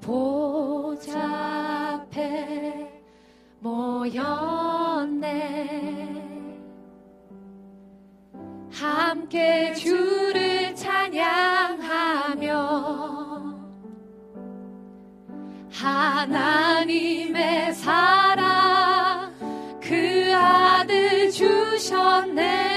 보좌 0.00 2.02
앞에 2.02 2.90
모였네. 3.60 5.30
함께 8.70 9.74
주를 9.74 10.74
찬양하며 10.74 12.52
하나님의 15.70 17.74
사랑 17.74 19.32
그 19.80 20.32
아들 20.34 21.30
주셨네. 21.30 22.71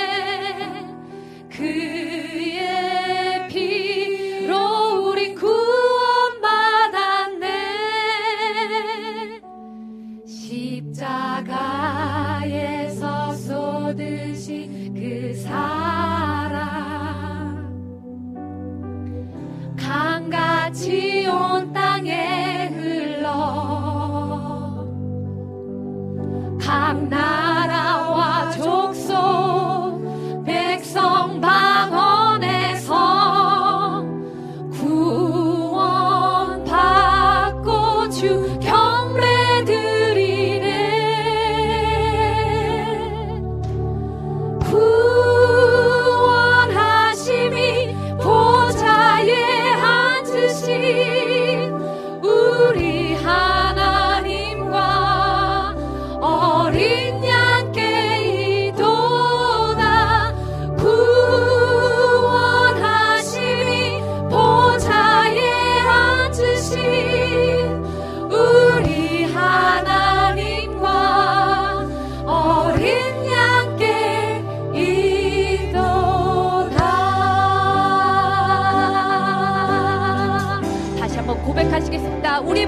I'm 26.86 27.10
not. 27.10 27.45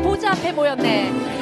보좌 0.02 0.32
앞에 0.32 0.52
모였네. 0.52 1.37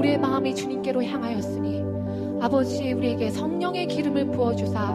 우리의 0.00 0.18
마음이 0.18 0.54
주님께로 0.54 1.04
향하였으니 1.04 1.84
아버지 2.40 2.90
우리에게 2.92 3.30
성령의 3.30 3.86
기름을 3.86 4.30
부어주사 4.30 4.92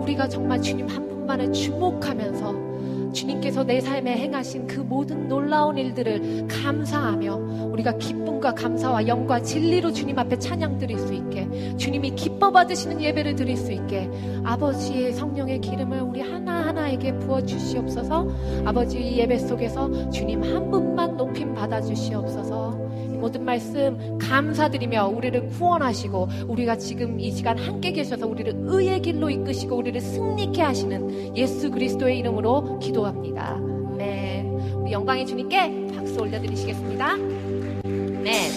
우리가 0.00 0.28
정말 0.28 0.60
주님 0.60 0.88
한 0.88 1.08
분만을 1.08 1.52
주목하면서 1.52 3.12
주님께서 3.12 3.62
내 3.62 3.80
삶에 3.80 4.16
행하신 4.16 4.66
그 4.66 4.80
모든 4.80 5.28
놀라운 5.28 5.78
일들을 5.78 6.48
감사하며 6.48 7.36
우리가 7.72 7.98
기쁨과 7.98 8.54
감사와 8.54 9.06
영과 9.06 9.40
진리로 9.40 9.92
주님 9.92 10.18
앞에 10.18 10.38
찬양 10.38 10.78
드릴 10.78 10.98
수 10.98 11.14
있게 11.14 11.76
주님이 11.76 12.10
기뻐 12.16 12.50
받으시는 12.50 13.00
예배를 13.00 13.36
드릴 13.36 13.56
수 13.56 13.72
있게 13.72 14.10
아버지의 14.42 15.12
성령의 15.12 15.60
기름을 15.60 16.00
우리 16.00 16.20
하나하나에게 16.20 17.18
부어 17.18 17.42
주시옵소서. 17.42 18.28
아버지 18.64 18.98
이 19.00 19.18
예배 19.18 19.38
속에서 19.38 20.10
주님 20.10 20.42
한 20.42 20.70
분만 20.70 21.16
높임 21.16 21.54
받아 21.54 21.80
주시옵소서. 21.80 22.76
이 22.76 22.77
모든 23.18 23.44
말씀 23.44 24.18
감사드리며 24.18 25.08
우리를 25.08 25.48
구원하시고 25.48 26.28
우리가 26.48 26.76
지금 26.76 27.20
이 27.20 27.30
시간 27.30 27.58
함께 27.58 27.92
계셔서 27.92 28.26
우리를 28.26 28.52
의의 28.56 29.00
길로 29.02 29.30
이끄시고 29.30 29.76
우리를 29.76 30.00
승리케 30.00 30.62
하시는 30.62 31.36
예수 31.36 31.70
그리스도의 31.70 32.18
이름으로 32.18 32.78
기도합니다. 32.78 33.58
네. 33.96 34.42
우리 34.74 34.92
영광의 34.92 35.26
주님께 35.26 35.88
박수 35.96 36.20
올려드리시겠습니다. 36.20 37.16
네. 37.16 38.50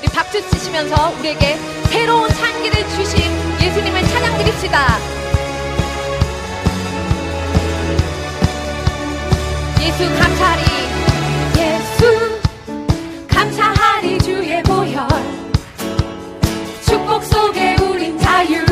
우리 0.00 0.08
박수 0.14 0.50
치시면서 0.50 1.18
우리에게 1.18 1.56
새로운 1.90 2.30
향기를 2.30 2.88
주신 2.90 3.20
예수님을 3.60 4.02
찬양 4.02 4.38
드립시다. 4.38 5.17
예수 9.88 10.04
감사하리. 10.18 10.62
예수 11.56 12.40
감사하리 13.26 14.18
주의 14.18 14.62
보혈 14.64 15.08
축복 16.84 17.24
속에 17.24 17.74
우린 17.80 18.18
자유 18.18 18.67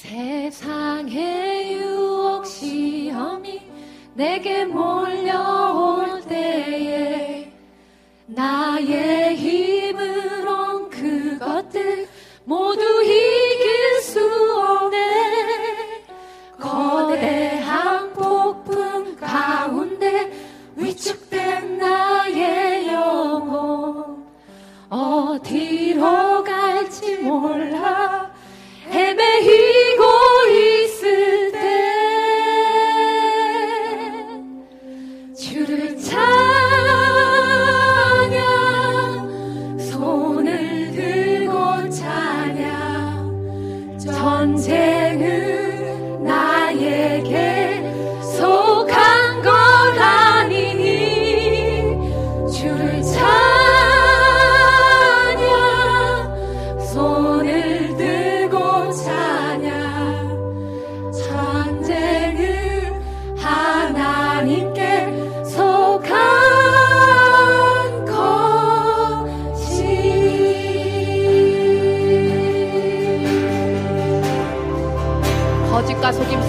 세상의 0.00 1.74
유혹 1.74 2.46
시험이 2.46 3.60
내게 4.14 4.64
몰려오 4.64 5.89
전쟁은 44.00 45.20
나에게 46.24 47.59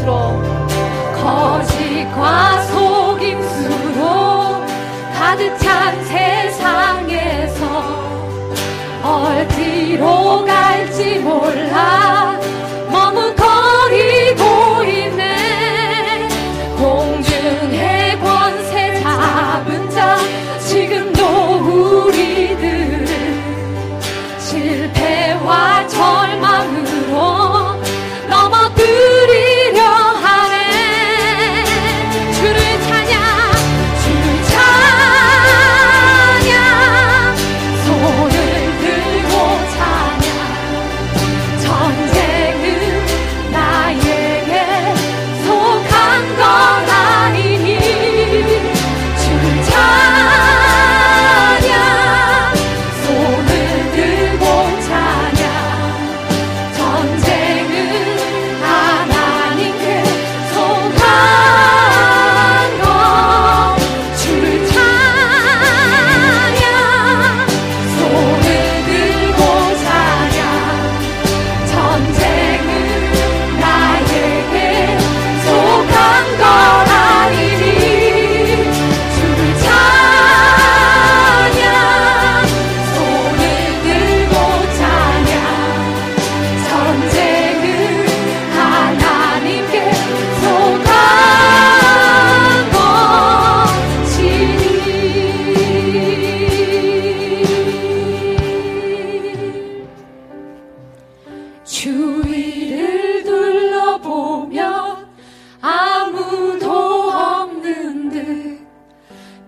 것으로 0.02 0.42
거짓과 1.16 2.62
속임수로 2.64 4.02
가득 5.14 5.58
찬 5.60 6.04
세상에서 6.06 7.66
어디로 9.04 10.46
갈지 10.46 11.20
몰라. 11.20 12.31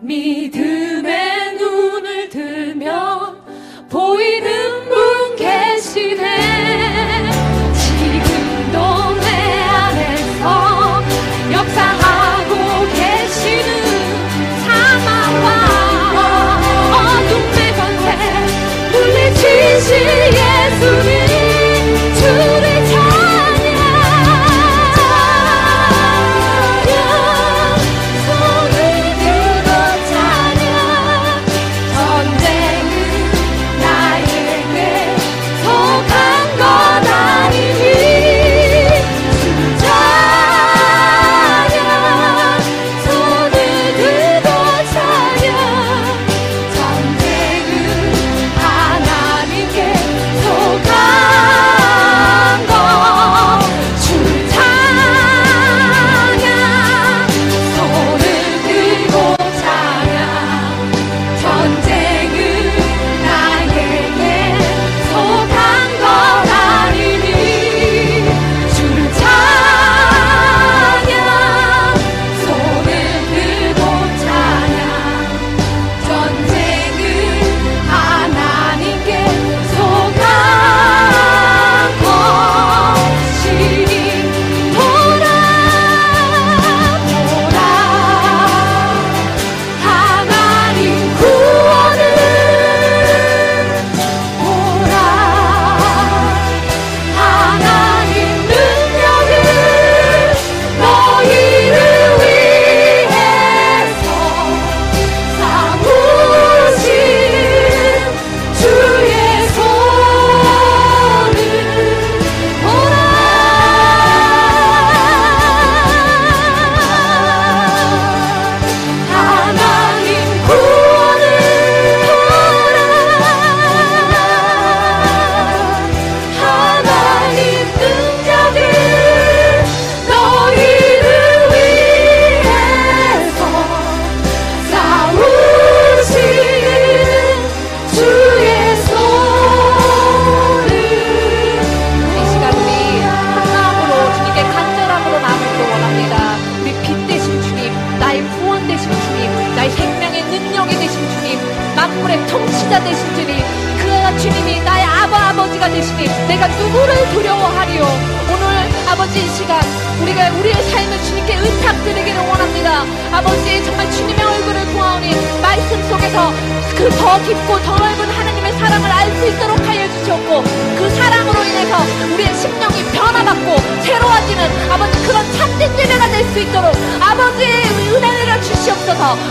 me 0.04 0.50
to 0.50 0.63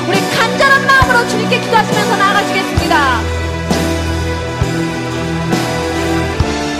우리 0.08 0.20
간절한 0.20 0.86
마음으로 0.86 1.28
주님께 1.28 1.60
기도하시면서 1.60 2.16
나 2.16 2.31